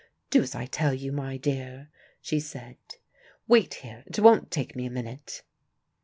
"Do 0.31 0.41
as 0.41 0.55
I 0.55 0.65
tell 0.65 0.95
you, 0.95 1.11
my 1.11 1.37
dear," 1.37 1.91
she 2.21 2.39
said. 2.39 2.77
"Wait 3.47 3.75
here: 3.85 4.03
it 4.07 4.17
won't 4.17 4.49
take 4.49 4.75
me 4.75 4.87
a 4.87 4.89
minute." 4.89 5.43